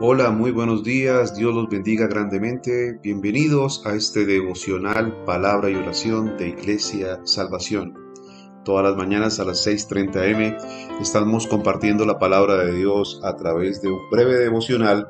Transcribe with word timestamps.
Hola, 0.00 0.30
muy 0.30 0.50
buenos 0.50 0.84
días, 0.84 1.34
Dios 1.34 1.54
los 1.54 1.70
bendiga 1.70 2.06
grandemente. 2.06 2.98
Bienvenidos 3.02 3.86
a 3.86 3.94
este 3.94 4.26
devocional 4.26 5.24
Palabra 5.24 5.70
y 5.70 5.76
Oración 5.76 6.36
de 6.36 6.48
Iglesia 6.48 7.20
Salvación. 7.24 7.94
Todas 8.64 8.84
las 8.84 8.96
mañanas 8.96 9.40
a 9.40 9.44
las 9.44 9.66
6.30 9.66 10.34
am 10.34 11.00
estamos 11.00 11.46
compartiendo 11.46 12.04
la 12.04 12.18
palabra 12.18 12.56
de 12.56 12.72
Dios 12.72 13.20
a 13.24 13.34
través 13.36 13.80
de 13.80 13.88
un 13.88 14.10
breve 14.10 14.34
devocional 14.36 15.08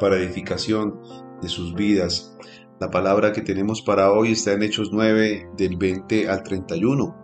para 0.00 0.16
edificación 0.16 1.00
de 1.40 1.48
sus 1.48 1.74
vidas. 1.74 2.36
La 2.82 2.90
palabra 2.90 3.32
que 3.32 3.42
tenemos 3.42 3.80
para 3.80 4.10
hoy 4.10 4.32
está 4.32 4.54
en 4.54 4.64
Hechos 4.64 4.90
9 4.90 5.50
del 5.56 5.76
20 5.76 6.28
al 6.28 6.42
31. 6.42 7.14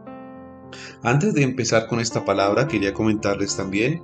Antes 1.03 1.35
de 1.35 1.43
empezar 1.43 1.89
con 1.89 1.99
esta 1.99 2.25
palabra, 2.25 2.69
quería 2.69 2.95
comentarles 2.95 3.57
también 3.57 4.01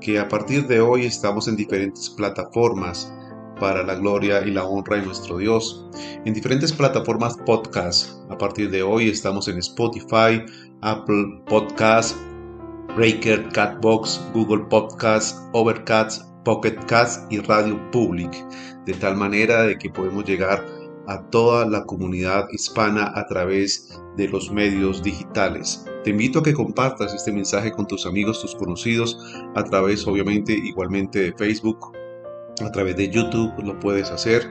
que 0.00 0.20
a 0.20 0.28
partir 0.28 0.68
de 0.68 0.80
hoy 0.80 1.04
estamos 1.04 1.48
en 1.48 1.56
diferentes 1.56 2.08
plataformas 2.08 3.12
para 3.58 3.82
la 3.82 3.96
gloria 3.96 4.46
y 4.46 4.52
la 4.52 4.64
honra 4.64 4.98
de 4.98 5.06
nuestro 5.06 5.38
Dios. 5.38 5.88
En 6.24 6.34
diferentes 6.34 6.72
plataformas 6.72 7.36
podcast. 7.44 8.22
A 8.30 8.38
partir 8.38 8.70
de 8.70 8.84
hoy 8.84 9.08
estamos 9.08 9.48
en 9.48 9.58
Spotify, 9.58 10.44
Apple 10.82 11.42
Podcast, 11.46 12.16
Breaker, 12.94 13.48
Catbox, 13.48 14.20
Google 14.32 14.66
Podcast, 14.70 15.36
Overcast, 15.52 16.22
Pocket 16.44 16.76
Cast 16.86 17.32
y 17.32 17.40
Radio 17.40 17.90
Public. 17.90 18.32
De 18.86 18.94
tal 18.94 19.16
manera 19.16 19.64
de 19.64 19.76
que 19.76 19.90
podemos 19.90 20.24
llegar 20.24 20.64
a 20.64 20.81
toda 21.30 21.66
la 21.66 21.84
comunidad 21.84 22.48
hispana 22.52 23.12
a 23.14 23.26
través 23.26 24.00
de 24.16 24.28
los 24.28 24.50
medios 24.50 25.02
digitales. 25.02 25.84
Te 26.04 26.10
invito 26.10 26.40
a 26.40 26.42
que 26.42 26.54
compartas 26.54 27.14
este 27.14 27.32
mensaje 27.32 27.72
con 27.72 27.86
tus 27.86 28.06
amigos, 28.06 28.40
tus 28.40 28.54
conocidos, 28.54 29.18
a 29.54 29.64
través 29.64 30.06
obviamente 30.06 30.52
igualmente 30.52 31.20
de 31.20 31.32
Facebook, 31.32 31.92
a 32.60 32.70
través 32.70 32.96
de 32.96 33.08
YouTube 33.08 33.52
lo 33.62 33.78
puedes 33.80 34.10
hacer 34.10 34.42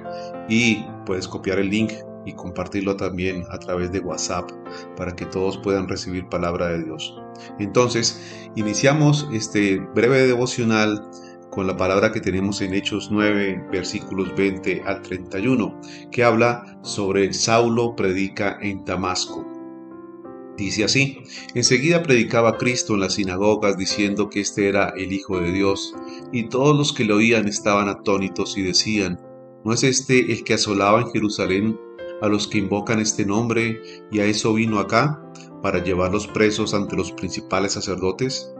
y 0.49 0.83
puedes 1.05 1.27
copiar 1.27 1.59
el 1.59 1.69
link 1.69 1.91
y 2.25 2.33
compartirlo 2.33 2.95
también 2.95 3.45
a 3.49 3.57
través 3.57 3.91
de 3.91 3.99
WhatsApp 3.99 4.49
para 4.95 5.15
que 5.15 5.25
todos 5.25 5.57
puedan 5.57 5.87
recibir 5.87 6.27
palabra 6.29 6.67
de 6.69 6.83
Dios. 6.83 7.15
Entonces, 7.59 8.49
iniciamos 8.55 9.27
este 9.31 9.79
breve 9.95 10.27
devocional 10.27 11.03
con 11.51 11.67
la 11.67 11.75
palabra 11.75 12.11
que 12.13 12.21
tenemos 12.21 12.61
en 12.61 12.73
Hechos 12.73 13.09
9, 13.11 13.67
versículos 13.71 14.33
20 14.35 14.83
al 14.85 15.01
31, 15.01 15.81
que 16.09 16.23
habla 16.23 16.79
sobre 16.81 17.31
Saulo 17.33 17.93
predica 17.95 18.57
en 18.61 18.85
Damasco. 18.85 19.45
Dice 20.57 20.85
así, 20.85 21.17
enseguida 21.53 22.03
predicaba 22.03 22.57
Cristo 22.57 22.93
en 22.93 23.01
las 23.01 23.15
sinagogas 23.15 23.77
diciendo 23.77 24.29
que 24.29 24.39
este 24.39 24.69
era 24.69 24.93
el 24.95 25.11
Hijo 25.11 25.39
de 25.41 25.51
Dios, 25.51 25.93
y 26.31 26.47
todos 26.47 26.75
los 26.75 26.93
que 26.93 27.03
lo 27.03 27.17
oían 27.17 27.47
estaban 27.47 27.89
atónitos 27.89 28.57
y 28.57 28.61
decían, 28.61 29.19
¿no 29.65 29.73
es 29.73 29.83
este 29.83 30.31
el 30.31 30.43
que 30.45 30.53
asolaba 30.53 31.01
en 31.01 31.11
Jerusalén 31.11 31.77
a 32.21 32.29
los 32.29 32.47
que 32.47 32.59
invocan 32.59 32.99
este 32.99 33.25
nombre 33.25 33.81
y 34.09 34.19
a 34.19 34.25
eso 34.25 34.53
vino 34.53 34.79
acá, 34.79 35.21
para 35.61 35.83
llevarlos 35.83 36.27
presos 36.27 36.73
ante 36.73 36.95
los 36.95 37.11
principales 37.11 37.73
sacerdotes? 37.73 38.53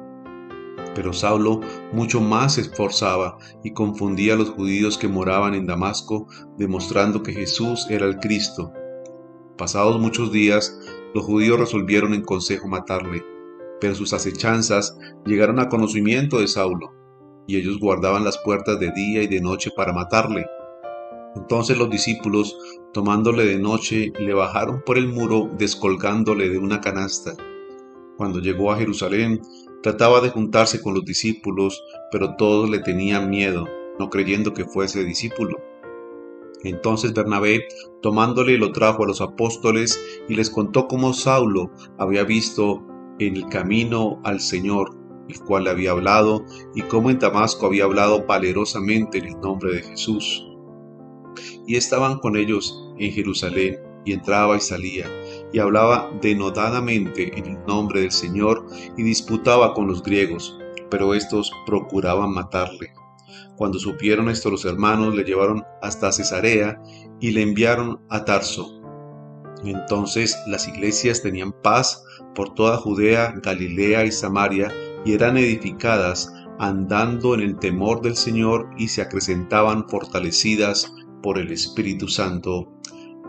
Pero 0.93 1.13
Saulo 1.13 1.61
mucho 1.93 2.19
más 2.19 2.55
se 2.55 2.61
esforzaba 2.61 3.37
y 3.63 3.71
confundía 3.71 4.33
a 4.33 4.37
los 4.37 4.49
judíos 4.49 4.97
que 4.97 5.07
moraban 5.07 5.53
en 5.53 5.65
Damasco, 5.65 6.27
demostrando 6.57 7.23
que 7.23 7.33
Jesús 7.33 7.87
era 7.89 8.05
el 8.05 8.17
Cristo. 8.17 8.73
Pasados 9.57 9.99
muchos 9.99 10.31
días, 10.31 10.77
los 11.13 11.25
judíos 11.25 11.59
resolvieron 11.59 12.13
en 12.13 12.23
consejo 12.23 12.67
matarle, 12.67 13.23
pero 13.79 13.95
sus 13.95 14.13
acechanzas 14.13 14.97
llegaron 15.25 15.59
a 15.59 15.69
conocimiento 15.69 16.39
de 16.39 16.47
Saulo, 16.47 16.93
y 17.47 17.57
ellos 17.57 17.79
guardaban 17.79 18.23
las 18.23 18.37
puertas 18.39 18.79
de 18.79 18.91
día 18.91 19.23
y 19.23 19.27
de 19.27 19.41
noche 19.41 19.71
para 19.75 19.93
matarle. 19.93 20.45
Entonces 21.35 21.77
los 21.77 21.89
discípulos, 21.89 22.57
tomándole 22.93 23.45
de 23.45 23.57
noche, 23.57 24.11
le 24.19 24.33
bajaron 24.33 24.81
por 24.85 24.97
el 24.97 25.07
muro 25.07 25.49
descolgándole 25.57 26.49
de 26.49 26.57
una 26.57 26.81
canasta. 26.81 27.33
Cuando 28.17 28.39
llegó 28.39 28.71
a 28.71 28.77
Jerusalén, 28.77 29.41
Trataba 29.83 30.21
de 30.21 30.29
juntarse 30.29 30.81
con 30.81 30.93
los 30.93 31.05
discípulos, 31.05 31.83
pero 32.11 32.35
todos 32.35 32.69
le 32.69 32.79
tenían 32.79 33.29
miedo, 33.29 33.67
no 33.97 34.09
creyendo 34.09 34.53
que 34.53 34.65
fuese 34.65 35.03
discípulo. 35.03 35.57
Entonces 36.63 37.13
Bernabé, 37.13 37.67
tomándole, 38.01 38.57
lo 38.57 38.71
trajo 38.71 39.03
a 39.03 39.07
los 39.07 39.21
apóstoles 39.21 39.99
y 40.29 40.35
les 40.35 40.51
contó 40.51 40.87
cómo 40.87 41.13
Saulo 41.13 41.71
había 41.97 42.23
visto 42.23 42.85
en 43.19 43.35
el 43.35 43.47
camino 43.47 44.21
al 44.23 44.39
Señor, 44.39 44.95
el 45.27 45.39
cual 45.39 45.63
le 45.63 45.71
había 45.71 45.91
hablado, 45.91 46.45
y 46.75 46.83
cómo 46.83 47.09
en 47.09 47.19
Damasco 47.19 47.65
había 47.65 47.85
hablado 47.85 48.25
valerosamente 48.27 49.17
en 49.17 49.25
el 49.25 49.39
nombre 49.39 49.73
de 49.73 49.81
Jesús. 49.81 50.45
Y 51.65 51.75
estaban 51.75 52.19
con 52.19 52.35
ellos 52.35 52.93
en 52.99 53.11
Jerusalén, 53.11 53.79
y 54.03 54.13
entraba 54.13 54.57
y 54.57 54.59
salía, 54.59 55.05
y 55.53 55.59
hablaba 55.59 56.09
denodadamente 56.21 57.37
en 57.37 57.45
el 57.45 57.65
nombre 57.65 58.01
del 58.01 58.11
Señor 58.11 58.65
y 58.97 59.03
disputaba 59.03 59.73
con 59.73 59.87
los 59.87 60.01
griegos, 60.03 60.57
pero 60.89 61.13
estos 61.13 61.51
procuraban 61.65 62.33
matarle. 62.33 62.93
Cuando 63.55 63.79
supieron 63.79 64.29
esto 64.29 64.49
los 64.49 64.65
hermanos 64.65 65.15
le 65.15 65.23
llevaron 65.23 65.63
hasta 65.81 66.11
Cesarea 66.11 66.81
y 67.19 67.31
le 67.31 67.41
enviaron 67.43 68.01
a 68.09 68.25
Tarso. 68.25 68.81
Entonces 69.63 70.37
las 70.47 70.67
iglesias 70.67 71.21
tenían 71.21 71.51
paz 71.51 72.03
por 72.33 72.53
toda 72.55 72.77
Judea, 72.77 73.33
Galilea 73.43 74.05
y 74.05 74.11
Samaria 74.11 74.71
y 75.05 75.13
eran 75.13 75.37
edificadas 75.37 76.33
andando 76.59 77.33
en 77.33 77.41
el 77.41 77.59
temor 77.59 78.01
del 78.01 78.15
Señor 78.15 78.69
y 78.77 78.87
se 78.87 79.01
acrecentaban 79.01 79.87
fortalecidas 79.89 80.91
por 81.21 81.37
el 81.37 81.51
Espíritu 81.51 82.07
Santo. 82.07 82.71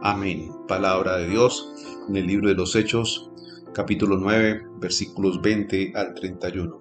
Amén. 0.02 0.50
Palabra 0.66 1.16
de 1.18 1.28
Dios 1.28 1.72
en 2.08 2.16
el 2.16 2.26
libro 2.26 2.48
de 2.48 2.54
los 2.54 2.74
Hechos, 2.74 3.30
capítulo 3.72 4.16
9, 4.16 4.66
versículos 4.78 5.40
20 5.40 5.92
al 5.94 6.14
31. 6.14 6.80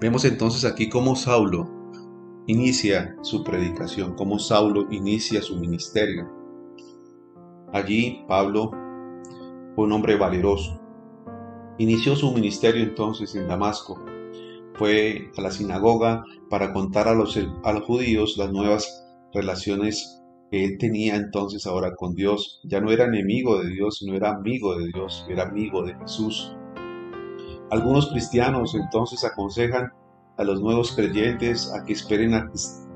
Vemos 0.00 0.24
entonces 0.24 0.64
aquí 0.64 0.88
cómo 0.88 1.16
Saulo 1.16 1.68
inicia 2.46 3.16
su 3.22 3.44
predicación, 3.44 4.14
cómo 4.14 4.38
Saulo 4.38 4.86
inicia 4.90 5.42
su 5.42 5.56
ministerio. 5.56 6.28
Allí 7.72 8.24
Pablo 8.26 8.70
fue 9.74 9.84
un 9.84 9.92
hombre 9.92 10.16
valeroso. 10.16 10.80
Inició 11.78 12.16
su 12.16 12.32
ministerio 12.32 12.82
entonces 12.82 13.34
en 13.34 13.48
Damasco. 13.48 14.02
Fue 14.74 15.30
a 15.36 15.40
la 15.40 15.50
sinagoga 15.50 16.24
para 16.48 16.72
contar 16.72 17.08
a 17.08 17.14
los, 17.14 17.38
a 17.64 17.72
los 17.72 17.84
judíos 17.84 18.36
las 18.36 18.52
nuevas 18.52 19.04
relaciones 19.32 20.19
que 20.50 20.64
él 20.64 20.78
tenía 20.78 21.16
entonces 21.16 21.66
ahora 21.66 21.94
con 21.94 22.14
Dios. 22.14 22.60
Ya 22.64 22.80
no 22.80 22.90
era 22.90 23.04
enemigo 23.04 23.62
de 23.62 23.70
Dios, 23.70 24.02
no 24.06 24.14
era 24.14 24.30
amigo 24.30 24.76
de 24.78 24.88
Dios, 24.88 25.26
era 25.28 25.44
amigo 25.44 25.82
de 25.84 25.94
Jesús. 25.94 26.54
Algunos 27.70 28.10
cristianos 28.10 28.74
entonces 28.74 29.24
aconsejan 29.24 29.92
a 30.36 30.44
los 30.44 30.60
nuevos 30.60 30.92
creyentes 30.92 31.72
a 31.72 31.84
que 31.84 31.92
esperen 31.92 32.34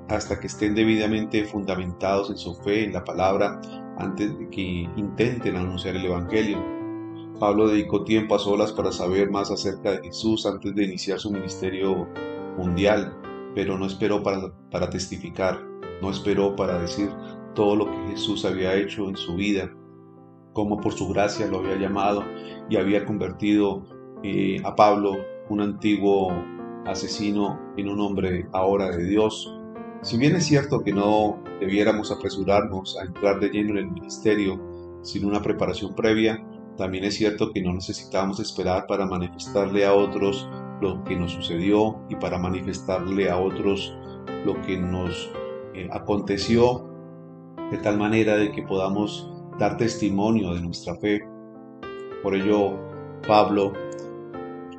hasta 0.08 0.40
que 0.40 0.46
estén 0.48 0.74
debidamente 0.74 1.44
fundamentados 1.44 2.30
en 2.30 2.36
su 2.36 2.54
fe, 2.56 2.84
en 2.84 2.92
la 2.92 3.04
palabra, 3.04 3.60
antes 3.98 4.36
de 4.38 4.48
que 4.50 4.88
intenten 4.96 5.56
anunciar 5.56 5.94
el 5.94 6.06
Evangelio. 6.06 6.58
Pablo 7.38 7.68
dedicó 7.68 8.04
tiempo 8.04 8.34
a 8.34 8.38
solas 8.38 8.72
para 8.72 8.92
saber 8.92 9.30
más 9.30 9.50
acerca 9.50 9.92
de 9.92 10.02
Jesús 10.02 10.46
antes 10.46 10.74
de 10.74 10.84
iniciar 10.84 11.18
su 11.18 11.30
ministerio 11.30 12.08
mundial, 12.56 13.16
pero 13.54 13.78
no 13.78 13.86
esperó 13.86 14.22
para, 14.22 14.52
para 14.70 14.90
testificar, 14.90 15.60
no 16.00 16.10
esperó 16.10 16.56
para 16.56 16.78
decir 16.78 17.10
todo 17.54 17.76
lo 17.76 17.90
que 17.90 18.10
Jesús 18.10 18.44
había 18.44 18.74
hecho 18.74 19.08
en 19.08 19.16
su 19.16 19.34
vida, 19.36 19.70
cómo 20.52 20.80
por 20.80 20.92
su 20.92 21.08
gracia 21.08 21.46
lo 21.46 21.58
había 21.58 21.76
llamado 21.76 22.24
y 22.68 22.76
había 22.76 23.04
convertido 23.04 23.84
eh, 24.22 24.60
a 24.64 24.74
Pablo, 24.74 25.16
un 25.48 25.60
antiguo 25.60 26.32
asesino, 26.86 27.60
en 27.76 27.88
un 27.88 28.00
hombre 28.00 28.46
ahora 28.52 28.96
de 28.96 29.04
Dios. 29.04 29.52
Si 30.02 30.16
bien 30.18 30.36
es 30.36 30.44
cierto 30.44 30.82
que 30.82 30.92
no 30.92 31.42
debiéramos 31.60 32.10
apresurarnos 32.10 32.98
a 32.98 33.04
entrar 33.04 33.40
de 33.40 33.48
lleno 33.48 33.70
en 33.72 33.78
el 33.78 33.90
ministerio 33.90 34.60
sin 35.02 35.24
una 35.24 35.42
preparación 35.42 35.94
previa, 35.94 36.44
también 36.76 37.04
es 37.04 37.14
cierto 37.14 37.52
que 37.52 37.62
no 37.62 37.72
necesitamos 37.72 38.40
esperar 38.40 38.86
para 38.86 39.06
manifestarle 39.06 39.84
a 39.84 39.94
otros 39.94 40.48
lo 40.80 41.02
que 41.04 41.16
nos 41.16 41.32
sucedió 41.32 42.00
y 42.08 42.16
para 42.16 42.38
manifestarle 42.38 43.30
a 43.30 43.38
otros 43.38 43.94
lo 44.44 44.60
que 44.62 44.76
nos 44.76 45.30
eh, 45.74 45.88
aconteció 45.92 46.93
de 47.74 47.80
tal 47.80 47.98
manera 47.98 48.36
de 48.36 48.52
que 48.52 48.62
podamos 48.62 49.28
dar 49.58 49.76
testimonio 49.76 50.54
de 50.54 50.60
nuestra 50.60 50.94
fe. 50.94 51.20
Por 52.22 52.36
ello, 52.36 52.78
Pablo 53.26 53.72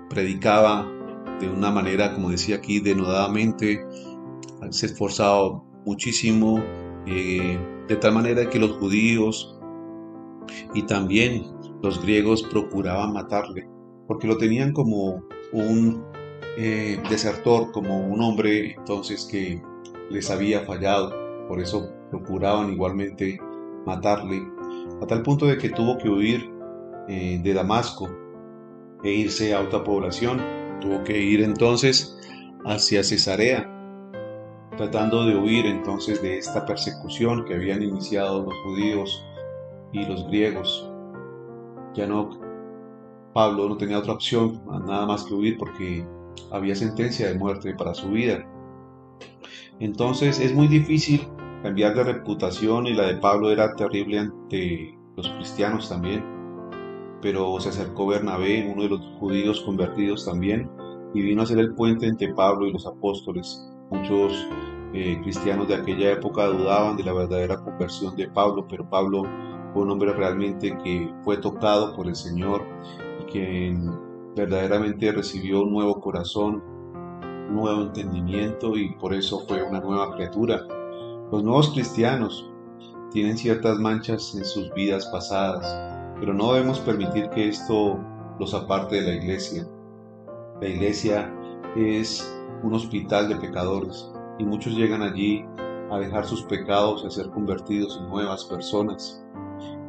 predicaba 0.10 0.90
de 1.42 1.50
una 1.50 1.72
manera, 1.72 2.14
como 2.14 2.30
decía 2.30 2.56
aquí, 2.56 2.80
denodadamente, 2.80 3.86
se 4.70 4.86
esforzaba 4.86 5.62
muchísimo, 5.86 6.64
eh, 7.06 7.60
de 7.90 7.96
tal 7.98 8.14
manera 8.14 8.50
que 8.50 8.60
los 8.60 8.72
judíos 8.78 9.52
Y 10.74 10.84
también 10.84 11.44
los 11.82 12.02
griegos 12.02 12.44
procuraban 12.44 13.12
matarle, 13.12 13.68
porque 14.08 14.28
lo 14.28 14.38
tenían 14.38 14.72
como 14.72 15.24
un 15.52 16.06
eh, 16.58 17.02
desertor, 17.10 17.72
como 17.72 18.08
un 18.08 18.22
hombre 18.22 18.74
entonces 18.74 19.26
que 19.26 19.62
les 20.10 20.30
había 20.30 20.62
fallado. 20.62 21.14
Por 21.48 21.60
eso 21.60 21.95
procuraban 22.10 22.72
igualmente 22.72 23.40
matarle, 23.86 24.42
a 25.02 25.06
tal 25.08 25.22
punto 25.24 25.46
de 25.46 25.58
que 25.58 25.70
tuvo 25.70 25.98
que 25.98 26.10
huir 26.10 26.52
eh, 27.08 27.40
de 27.44 27.54
Damasco 27.54 28.10
e 29.04 29.12
irse 29.12 29.54
a 29.54 29.62
otra 29.62 29.84
población. 29.84 30.42
Tuvo 30.82 31.04
que 31.04 31.18
ir 31.18 31.42
entonces 31.42 32.18
hacia 32.66 33.04
Cesarea, 33.04 33.70
tratando 34.78 35.26
de 35.26 35.36
huir 35.36 35.66
entonces 35.66 36.22
de 36.22 36.38
esta 36.38 36.66
persecución 36.66 37.46
que 37.46 37.56
habían 37.56 37.82
iniciado 37.82 38.44
los 38.44 38.54
judíos 38.64 39.24
y 39.94 40.06
los 40.06 40.28
griegos. 40.28 40.92
Ya 41.94 42.08
no, 42.08 42.30
Pablo 43.34 43.70
no 43.70 43.78
tenía 43.78 44.00
otra 44.00 44.14
opción, 44.14 44.62
nada 44.86 45.06
más 45.06 45.24
que 45.24 45.34
huir 45.34 45.58
porque 45.58 46.06
había 46.52 46.76
sentencia 46.76 47.28
de 47.28 47.38
muerte 47.38 47.74
para 47.76 47.94
su 47.94 48.10
vida. 48.10 48.46
Entonces 49.80 50.40
es 50.40 50.54
muy 50.54 50.68
difícil 50.68 51.28
cambiar 51.66 51.96
de 51.96 52.04
reputación 52.04 52.86
y 52.86 52.94
la 52.94 53.08
de 53.08 53.18
Pablo 53.18 53.50
era 53.50 53.74
terrible 53.74 54.20
ante 54.20 54.96
los 55.16 55.28
cristianos 55.30 55.90
también. 55.90 56.24
Pero 57.24 57.60
se 57.60 57.70
acercó 57.70 58.06
Bernabé, 58.06 58.72
uno 58.72 58.84
de 58.84 58.90
los 58.90 59.02
judíos 59.20 59.62
convertidos 59.62 60.26
también, 60.26 60.70
y 61.16 61.24
vino 61.24 61.42
a 61.42 61.48
ser 61.48 61.58
el 61.58 61.74
puente 61.74 62.06
entre 62.06 62.36
Pablo 62.36 62.68
y 62.68 62.72
los 62.72 62.86
apóstoles. 62.86 63.68
Muchos 63.90 64.48
eh, 64.94 65.20
cristianos 65.24 65.68
de 65.68 65.74
aquella 65.74 66.12
época 66.12 66.46
dudaban 66.46 66.98
de 66.98 67.04
la 67.04 67.14
verdadera 67.14 67.58
conversión 67.58 68.16
de 68.16 68.30
Pablo, 68.30 68.68
pero 68.70 68.88
Pablo 68.88 69.24
fue 69.74 69.82
un 69.82 69.90
hombre 69.90 70.14
realmente 70.14 70.78
que 70.84 71.12
fue 71.24 71.38
tocado 71.38 71.96
por 71.96 72.06
el 72.06 72.16
Señor 72.16 72.64
y 73.24 73.32
que 73.32 73.76
verdaderamente 74.36 75.12
recibió 75.12 75.64
un 75.64 75.72
nuevo 75.72 76.00
corazón, 76.00 76.62
un 77.50 77.56
nuevo 77.56 77.82
entendimiento 77.82 78.78
y 78.78 78.94
por 78.98 79.16
eso 79.16 79.40
fue 79.48 79.64
una 79.64 79.80
nueva 79.80 80.14
criatura. 80.14 80.62
Los 81.32 81.44
nuevos 81.44 81.72
cristianos 81.72 82.52
tienen 83.12 83.38
ciertas 83.38 83.80
manchas 83.80 84.36
en 84.36 84.46
sus 84.46 84.72
vidas 84.74 85.08
pasadas, 85.08 85.66
pero 86.20 86.34
no 86.34 86.54
debemos 86.54 86.80
permitir 86.80 87.30
que 87.30 87.50
esto 87.50 88.00
los 88.40 88.54
aparte 88.54 89.02
de 89.02 89.08
la 89.08 89.16
iglesia. 89.16 89.68
La 90.62 90.70
iglesia 90.70 91.34
es 91.76 92.32
un 92.64 92.74
hospital 92.74 93.30
de 93.30 93.36
pecadores 93.38 94.12
y 94.40 94.44
muchos 94.44 94.74
llegan 94.76 95.02
allí 95.02 95.46
a 95.92 96.00
dejar 96.00 96.26
sus 96.26 96.44
pecados 96.44 97.04
y 97.04 97.08
a 97.08 97.12
ser 97.12 97.30
convertidos 97.32 98.00
en 98.02 98.10
nuevas 98.10 98.46
personas. 98.46 99.24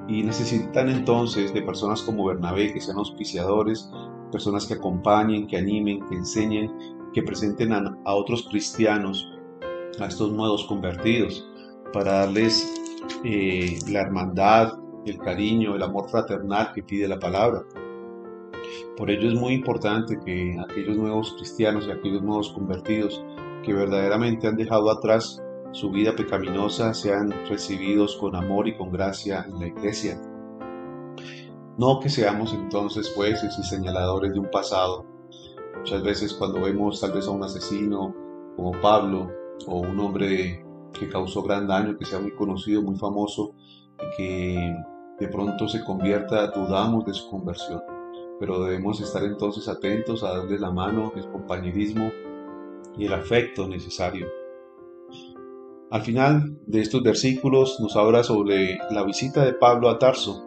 Y 0.09 0.23
necesitan 0.23 0.88
entonces 0.88 1.53
de 1.53 1.62
personas 1.62 2.03
como 2.03 2.27
Bernabé, 2.27 2.73
que 2.73 2.81
sean 2.81 2.99
auspiciadores, 2.99 3.91
personas 4.31 4.67
que 4.67 4.75
acompañen, 4.75 5.47
que 5.47 5.56
animen, 5.56 6.06
que 6.09 6.15
enseñen, 6.15 6.73
que 7.12 7.23
presenten 7.23 7.73
a, 7.73 7.97
otros 8.05 8.47
cristianos, 8.49 9.33
a 10.00 10.06
estos 10.06 10.32
nuevos 10.32 10.64
convertidos, 10.64 11.48
para 11.93 12.12
darles 12.20 12.75
eh, 13.25 13.78
la 13.88 14.00
hermandad, 14.02 14.75
el 15.06 15.19
cariño, 15.19 15.75
el 15.76 15.82
amor 15.82 16.08
fraternal 16.10 16.72
que 16.75 16.82
pide 16.82 17.08
la 17.08 17.19
palabra. 17.19 17.62
Por 18.96 19.10
ello 19.10 19.28
es 19.28 19.34
muy 19.34 19.54
importante 19.54 20.19
que 20.25 20.56
aquellos 20.58 20.96
nuevos 20.96 21.34
cristianos 21.34 21.87
y 21.87 21.90
aquellos 21.90 22.22
nuevos 22.22 22.50
convertidos 22.52 23.22
que 23.62 23.72
verdaderamente 23.72 24.46
han 24.46 24.56
dejado 24.56 24.90
atrás 24.90 25.43
su 25.72 25.90
vida 25.90 26.14
pecaminosa 26.16 26.94
sean 26.94 27.32
recibidos 27.49 28.16
con 28.16 28.34
amor 28.34 28.66
y 28.69 28.76
con 28.76 28.90
gracia 28.90 29.44
en 29.49 29.58
la 29.60 29.66
iglesia. 29.66 30.20
No 31.76 32.00
que 32.00 32.08
seamos 32.08 32.54
entonces 32.54 33.12
jueces 33.14 33.58
y 33.58 33.62
señaladores 33.62 34.32
de 34.32 34.38
un 34.38 34.50
pasado. 34.50 35.04
Muchas 35.76 36.02
veces 36.02 36.32
cuando 36.32 36.62
vemos 36.62 37.00
tal 37.00 37.12
vez 37.12 37.26
a 37.26 37.31
un 37.31 37.44
asesino 37.44 38.14
como 38.56 38.72
Pablo 38.81 39.31
o 39.67 39.81
un 39.81 39.99
hombre 40.00 40.64
que 40.99 41.08
causó 41.08 41.43
gran 41.43 41.67
daño, 41.67 41.97
que 41.97 42.05
sea 42.05 42.19
muy 42.19 42.32
conocido, 42.32 42.82
muy 42.82 42.97
famoso 42.97 43.55
y 43.99 44.17
que 44.17 44.75
de 45.20 45.29
pronto 45.29 45.69
se 45.69 45.85
convierta, 45.85 46.49
dudamos 46.49 47.05
de 47.06 47.14
su 47.14 47.29
conversión 47.31 47.81
pero 48.38 48.62
debemos 48.64 49.00
estar 49.00 49.25
entonces 49.25 49.69
atentos 49.69 50.23
a 50.23 50.38
darle 50.38 50.58
la 50.58 50.70
mano, 50.70 51.12
el 51.17 51.26
compañerismo 51.31 52.11
y 52.97 53.06
el 53.06 53.14
afecto 53.14 53.67
necesario. 53.67 54.26
Al 55.91 56.02
final 56.02 56.59
de 56.67 56.81
estos 56.81 57.02
versículos 57.02 57.79
nos 57.81 57.97
habla 57.97 58.23
sobre 58.25 58.79
la 58.91 59.05
visita 59.05 59.44
de 59.44 59.55
Pablo 59.55 59.88
a 59.88 59.99
Tarso, 59.99 60.44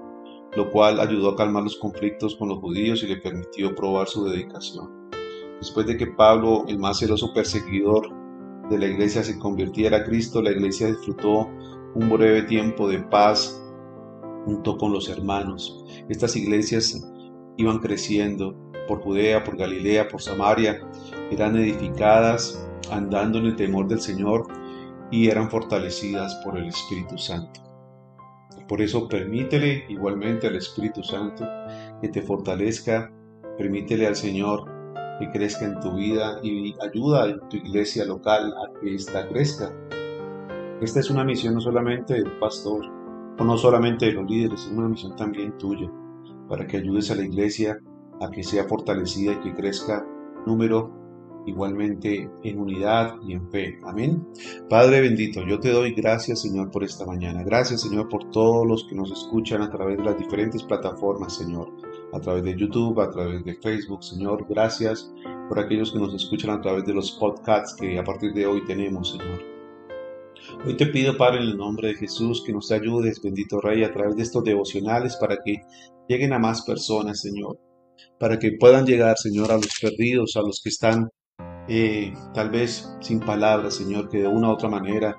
lo 0.56 0.70
cual 0.70 1.00
ayudó 1.00 1.30
a 1.30 1.36
calmar 1.36 1.64
los 1.64 1.78
conflictos 1.78 2.36
con 2.36 2.50
los 2.50 2.60
judíos 2.60 3.04
y 3.04 3.08
le 3.08 3.18
permitió 3.18 3.74
probar 3.74 4.08
su 4.08 4.26
dedicación. 4.26 5.10
Después 5.60 5.86
de 5.88 5.98
que 5.98 6.08
Pablo, 6.08 6.66
el 6.68 6.78
más 6.78 7.00
celoso 7.00 7.34
perseguidor 7.34 8.14
de 8.70 8.78
la 8.78 8.88
iglesia, 8.88 9.24
se 9.24 9.38
convirtiera 9.40 9.98
a 9.98 10.04
Cristo, 10.04 10.42
la 10.42 10.52
iglesia 10.52 10.88
disfrutó 10.88 11.50
un 11.96 12.10
breve 12.10 12.44
tiempo 12.44 12.88
de 12.88 13.00
paz 13.00 13.62
junto 14.46 14.78
con 14.78 14.94
los 14.94 15.10
hermanos. 15.10 15.84
Estas 16.08 16.36
iglesias 16.36 17.08
iban 17.58 17.80
creciendo 17.80 18.56
por 18.88 19.02
Judea, 19.02 19.44
por 19.44 19.58
Galilea, 19.58 20.08
por 20.08 20.22
Samaria, 20.22 20.80
eran 21.32 21.56
edificadas 21.58 22.68
andando 22.92 23.38
en 23.40 23.46
el 23.48 23.56
temor 23.56 23.88
del 23.88 24.00
Señor 24.00 24.48
y 25.12 25.28
eran 25.30 25.50
fortalecidas 25.50 26.36
por 26.44 26.58
el 26.58 26.68
Espíritu 26.68 27.18
Santo. 27.18 27.62
Por 28.68 28.82
eso 28.82 29.08
permítele 29.08 29.86
igualmente 29.90 30.48
al 30.48 30.56
Espíritu 30.56 31.04
Santo 31.04 31.44
que 32.02 32.10
te 32.10 32.22
fortalezca, 32.22 33.12
permítele 33.58 34.06
al 34.06 34.16
Señor 34.16 34.79
que 35.20 35.30
crezca 35.32 35.66
en 35.66 35.80
tu 35.82 35.94
vida 35.94 36.40
y 36.42 36.74
ayuda 36.82 37.30
en 37.30 37.40
tu 37.50 37.58
iglesia 37.58 38.06
local 38.06 38.54
a 38.54 38.80
que 38.80 38.96
ésta 38.96 39.28
crezca. 39.28 39.72
Esta 40.82 41.02
es 41.02 41.10
una 41.10 41.26
misión 41.26 41.56
no 41.56 41.62
solamente 41.62 42.14
del 42.14 42.32
pastor 42.40 42.86
o 43.38 43.44
no 43.44 43.58
solamente 43.58 44.06
de 44.06 44.14
los 44.14 44.30
líderes, 44.30 44.66
es 44.66 44.72
una 44.72 44.88
misión 44.88 45.16
también 45.16 45.58
tuya 45.58 45.92
para 46.48 46.66
que 46.66 46.78
ayudes 46.78 47.12
a 47.12 47.16
la 47.16 47.24
iglesia 47.24 47.80
a 48.22 48.32
que 48.32 48.44
sea 48.44 48.64
fortalecida 48.64 49.34
y 49.34 49.40
que 49.40 49.54
crezca 49.54 50.06
número 50.46 50.92
igualmente 51.46 52.30
en 52.44 52.60
unidad 52.60 53.16
y 53.26 53.34
en 53.34 53.50
fe. 53.50 53.80
Amén. 53.84 54.28
Padre 54.70 55.02
bendito, 55.02 55.46
yo 55.46 55.60
te 55.60 55.72
doy 55.72 55.94
gracias 55.94 56.42
Señor 56.42 56.72
por 56.72 56.84
esta 56.84 57.06
mañana. 57.06 57.44
Gracias 57.44 57.82
Señor 57.82 58.10
por 58.10 58.30
todos 58.32 58.68
los 58.68 58.86
que 58.86 58.96
nos 58.96 59.12
escuchan 59.12 59.62
a 59.62 59.70
través 59.70 59.98
de 59.98 60.04
las 60.04 60.18
diferentes 60.18 60.64
plataformas, 60.64 61.38
Señor. 61.38 61.72
A 62.14 62.20
través 62.20 62.44
de 62.44 62.56
YouTube, 62.56 63.00
a 63.00 63.10
través 63.10 63.44
de 63.44 63.56
Facebook, 63.56 64.04
Señor. 64.04 64.46
Gracias 64.50 65.12
por 65.48 65.60
aquellos 65.60 65.92
que 65.92 66.00
nos 66.00 66.14
escuchan 66.14 66.52
a 66.52 66.62
través 66.62 66.86
de 66.86 66.94
los 66.94 67.12
podcasts 67.12 67.76
que 67.80 67.98
a 67.98 68.04
partir 68.04 68.34
de 68.34 68.46
hoy 68.46 68.64
tenemos, 68.66 69.12
Señor. 69.12 69.60
Hoy 70.66 70.76
te 70.76 70.88
pido, 70.88 71.18
Padre, 71.18 71.38
en 71.38 71.50
el 71.50 71.58
nombre 71.58 71.90
de 71.90 71.96
Jesús, 71.96 72.44
que 72.46 72.54
nos 72.54 72.72
ayudes, 72.72 73.22
bendito 73.22 73.60
Rey, 73.62 73.84
a 73.84 73.92
través 73.92 74.16
de 74.16 74.24
estos 74.24 74.44
devocionales 74.44 75.16
para 75.18 75.38
que 75.44 75.62
lleguen 76.08 76.34
a 76.34 76.40
más 76.40 76.64
personas, 76.64 77.22
Señor, 77.22 77.60
para 78.20 78.40
que 78.40 78.54
puedan 78.60 78.86
llegar, 78.86 79.18
Señor, 79.18 79.52
a 79.52 79.56
los 79.56 79.80
perdidos, 79.80 80.36
a 80.36 80.42
los 80.42 80.62
que 80.62 80.70
están 80.70 81.10
eh, 81.70 82.14
tal 82.34 82.50
vez 82.50 82.92
sin 83.00 83.20
palabras, 83.20 83.76
Señor, 83.76 84.10
que 84.10 84.24
de 84.24 84.28
una 84.28 84.50
u 84.50 84.52
otra 84.54 84.70
manera, 84.70 85.16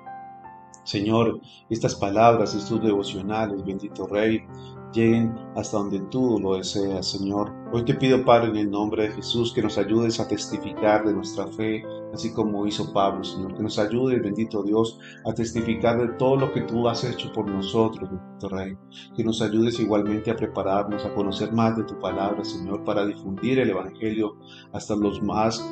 Señor, 0.83 1.39
estas 1.69 1.95
palabras, 1.95 2.53
estos 2.53 2.83
devocionales, 2.83 3.63
bendito 3.63 4.05
Rey, 4.07 4.45
lleguen 4.91 5.33
hasta 5.55 5.77
donde 5.77 5.99
tú 6.11 6.39
lo 6.41 6.57
deseas, 6.57 7.11
Señor. 7.11 7.53
Hoy 7.71 7.85
te 7.85 7.93
pido, 7.93 8.25
Padre, 8.25 8.49
en 8.49 8.57
el 8.57 8.71
nombre 8.71 9.03
de 9.03 9.11
Jesús, 9.11 9.53
que 9.53 9.61
nos 9.61 9.77
ayudes 9.77 10.19
a 10.19 10.27
testificar 10.27 11.05
de 11.05 11.13
nuestra 11.13 11.47
fe, 11.47 11.85
así 12.13 12.33
como 12.33 12.67
hizo 12.67 12.91
Pablo, 12.91 13.23
Señor. 13.23 13.55
Que 13.55 13.63
nos 13.63 13.79
ayudes, 13.79 14.21
bendito 14.21 14.61
Dios, 14.63 14.99
a 15.25 15.33
testificar 15.33 15.99
de 15.99 16.13
todo 16.17 16.35
lo 16.35 16.51
que 16.51 16.61
tú 16.61 16.89
has 16.89 17.05
hecho 17.05 17.31
por 17.31 17.47
nosotros, 17.47 18.09
bendito 18.09 18.49
Rey. 18.49 18.77
Que 19.15 19.23
nos 19.23 19.41
ayudes 19.41 19.79
igualmente 19.79 20.31
a 20.31 20.35
prepararnos, 20.35 21.05
a 21.05 21.13
conocer 21.13 21.53
más 21.53 21.77
de 21.77 21.83
tu 21.83 21.97
palabra, 21.99 22.43
Señor, 22.43 22.83
para 22.83 23.05
difundir 23.05 23.59
el 23.59 23.69
Evangelio 23.69 24.35
hasta 24.73 24.95
los 24.97 25.21
más 25.21 25.63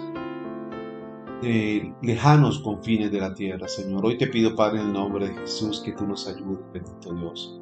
eh, 1.41 1.93
lejanos 2.01 2.59
confines 2.59 3.11
de 3.11 3.19
la 3.19 3.33
tierra, 3.33 3.67
Señor. 3.67 4.05
Hoy 4.05 4.17
te 4.17 4.27
pido, 4.27 4.55
Padre, 4.55 4.81
en 4.81 4.87
el 4.87 4.93
nombre 4.93 5.29
de 5.29 5.35
Jesús, 5.35 5.81
que 5.83 5.93
tú 5.93 6.05
nos 6.05 6.27
ayudes, 6.27 6.59
bendito 6.73 7.13
Dios 7.13 7.59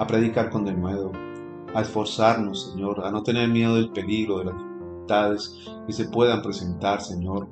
a 0.00 0.06
predicar 0.06 0.48
con 0.48 0.64
denuedo, 0.64 1.12
a 1.74 1.82
esforzarnos, 1.82 2.72
Señor, 2.72 3.04
a 3.04 3.10
no 3.10 3.22
tener 3.22 3.48
miedo 3.50 3.74
del 3.74 3.90
peligro, 3.90 4.38
de 4.38 4.46
las 4.46 4.54
dificultades 4.54 5.58
que 5.86 5.92
se 5.92 6.04
puedan 6.06 6.40
presentar, 6.40 7.02
Señor. 7.02 7.48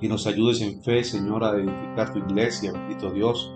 Y 0.00 0.08
nos 0.08 0.26
ayudes 0.26 0.60
en 0.60 0.82
fe, 0.82 1.04
Señor, 1.04 1.44
a 1.44 1.56
edificar 1.56 2.12
tu 2.12 2.18
iglesia, 2.18 2.72
bendito 2.72 3.12
Dios, 3.12 3.54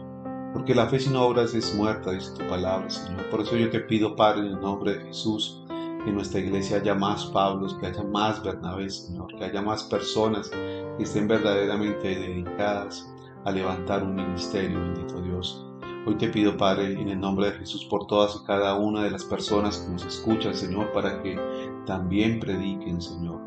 porque 0.53 0.73
la 0.73 0.87
fe 0.87 1.01
sin 1.01 1.17
obras 1.17 1.53
es 1.53 1.75
muerta, 1.75 2.13
dice 2.13 2.33
tu 2.39 2.47
palabra, 2.47 2.89
Señor. 2.89 3.29
Por 3.29 3.41
eso 3.41 3.57
yo 3.57 3.69
te 3.71 3.81
pido, 3.81 4.15
Padre, 4.15 4.43
en 4.43 4.47
el 4.47 4.61
nombre 4.61 4.95
de 4.97 5.05
Jesús, 5.07 5.65
que 5.67 6.11
en 6.11 6.15
nuestra 6.15 6.39
iglesia 6.39 6.77
haya 6.77 6.95
más 6.95 7.27
Pablos, 7.27 7.77
que 7.81 7.89
haya 7.89 8.05
más 8.05 8.41
Bernabé, 8.43 8.89
Señor, 8.89 9.35
que 9.37 9.45
haya 9.45 9.63
más 9.63 9.83
personas 9.83 10.49
que 10.49 10.90
estén 11.03 11.29
verdaderamente 11.29 12.09
dedicadas 12.09 13.11
a 13.45 13.51
levantar 13.51 14.03
un 14.03 14.15
ministerio, 14.15 14.81
bendito 14.81 15.21
Dios. 15.23 15.67
Hoy 16.07 16.17
te 16.17 16.29
pido, 16.29 16.57
Padre, 16.57 16.93
en 16.93 17.09
el 17.11 17.21
nombre 17.21 17.51
de 17.51 17.59
Jesús, 17.59 17.85
por 17.85 18.07
todas 18.07 18.35
y 18.37 18.47
cada 18.47 18.75
una 18.77 19.03
de 19.03 19.11
las 19.11 19.25
personas 19.25 19.79
que 19.79 19.93
nos 19.93 20.05
escuchan, 20.07 20.55
Señor, 20.55 20.93
para 20.93 21.23
que 21.23 21.39
también 21.85 22.41
prediquen, 22.41 23.01
Señor. 23.03 23.41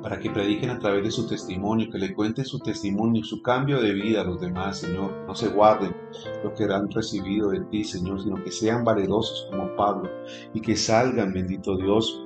Para 0.00 0.18
que 0.18 0.30
prediquen 0.30 0.70
a 0.70 0.78
través 0.78 1.02
de 1.04 1.10
su 1.10 1.26
testimonio, 1.26 1.90
que 1.90 1.98
le 1.98 2.14
cuenten 2.14 2.44
su 2.44 2.60
testimonio, 2.60 3.24
su 3.24 3.42
cambio 3.42 3.82
de 3.82 3.92
vida 3.92 4.22
a 4.22 4.24
los 4.24 4.40
demás, 4.40 4.78
Señor. 4.78 5.12
No 5.26 5.34
se 5.34 5.48
guarden 5.48 5.94
lo 6.44 6.54
que 6.54 6.64
han 6.64 6.90
recibido 6.90 7.50
de 7.50 7.60
ti, 7.62 7.84
Señor, 7.84 8.22
sino 8.22 8.42
que 8.42 8.52
sean 8.52 8.84
valerosos 8.84 9.48
como 9.50 9.74
Pablo 9.76 10.08
y 10.54 10.60
que 10.60 10.76
salgan, 10.76 11.32
bendito 11.32 11.76
Dios, 11.76 12.24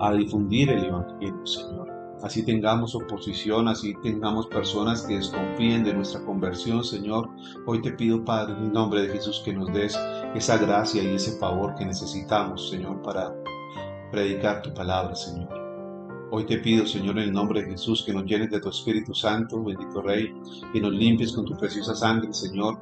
a 0.00 0.12
difundir 0.12 0.70
el 0.70 0.84
Evangelio, 0.84 1.46
Señor. 1.46 1.83
Así 2.24 2.42
tengamos 2.42 2.94
oposición, 2.94 3.68
así 3.68 3.94
tengamos 4.02 4.46
personas 4.46 5.02
que 5.02 5.16
desconfíen 5.16 5.84
de 5.84 5.92
nuestra 5.92 6.24
conversión, 6.24 6.82
Señor. 6.82 7.28
Hoy 7.66 7.82
te 7.82 7.92
pido, 7.92 8.24
Padre, 8.24 8.54
en 8.56 8.64
el 8.64 8.72
nombre 8.72 9.02
de 9.02 9.12
Jesús, 9.12 9.42
que 9.44 9.52
nos 9.52 9.70
des 9.74 9.94
esa 10.34 10.56
gracia 10.56 11.02
y 11.02 11.08
ese 11.08 11.38
favor 11.38 11.74
que 11.74 11.84
necesitamos, 11.84 12.70
Señor, 12.70 13.02
para 13.02 13.30
predicar 14.10 14.62
tu 14.62 14.72
palabra, 14.72 15.14
Señor. 15.14 15.50
Hoy 16.30 16.46
te 16.46 16.56
pido, 16.60 16.86
Señor, 16.86 17.18
en 17.18 17.24
el 17.24 17.32
nombre 17.34 17.62
de 17.62 17.72
Jesús, 17.72 18.02
que 18.06 18.14
nos 18.14 18.24
llenes 18.24 18.50
de 18.50 18.58
tu 18.58 18.70
Espíritu 18.70 19.14
Santo, 19.14 19.62
bendito 19.62 20.00
Rey, 20.00 20.32
que 20.72 20.80
nos 20.80 20.92
limpies 20.92 21.30
con 21.32 21.44
tu 21.44 21.54
preciosa 21.58 21.94
sangre, 21.94 22.32
Señor, 22.32 22.78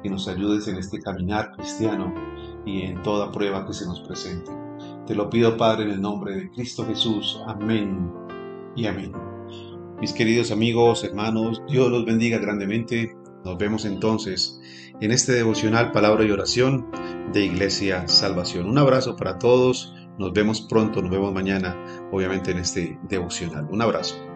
que 0.00 0.08
nos 0.08 0.28
ayudes 0.28 0.68
en 0.68 0.76
este 0.76 1.00
caminar 1.00 1.50
cristiano 1.56 2.14
y 2.64 2.82
en 2.82 3.02
toda 3.02 3.32
prueba 3.32 3.66
que 3.66 3.72
se 3.72 3.84
nos 3.84 3.98
presente. 3.98 4.52
Te 5.08 5.16
lo 5.16 5.28
pido, 5.28 5.56
Padre, 5.56 5.86
en 5.86 5.90
el 5.90 6.00
nombre 6.00 6.36
de 6.36 6.50
Cristo 6.52 6.86
Jesús. 6.86 7.42
Amén 7.48 8.25
y 8.76 8.86
amén. 8.86 9.12
Mis 10.00 10.12
queridos 10.12 10.50
amigos, 10.50 11.02
hermanos, 11.02 11.62
Dios 11.68 11.90
los 11.90 12.04
bendiga 12.04 12.38
grandemente. 12.38 13.16
Nos 13.44 13.56
vemos 13.56 13.84
entonces 13.84 14.60
en 15.00 15.10
este 15.10 15.32
devocional 15.32 15.92
Palabra 15.92 16.24
y 16.24 16.30
Oración 16.30 16.86
de 17.32 17.44
Iglesia 17.44 18.06
Salvación. 18.06 18.68
Un 18.68 18.78
abrazo 18.78 19.16
para 19.16 19.38
todos. 19.38 19.94
Nos 20.18 20.32
vemos 20.32 20.62
pronto, 20.62 21.02
nos 21.02 21.10
vemos 21.10 21.32
mañana, 21.32 21.76
obviamente 22.12 22.50
en 22.50 22.58
este 22.58 22.98
devocional. 23.08 23.66
Un 23.70 23.82
abrazo. 23.82 24.35